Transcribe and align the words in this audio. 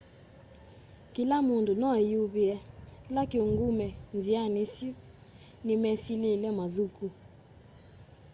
kĩla 1.13 1.37
mũndũ 1.47 1.73
no 1.81 1.87
eyũĩvye.kĩla 1.99 3.21
kĩũngũme 3.31 3.87
nzĩanĩ 4.15 4.59
ĩsyũ 4.65 4.89
nĩ 5.65 5.73
mesyĩlya 5.83 6.51
mathũkũ 6.59 7.07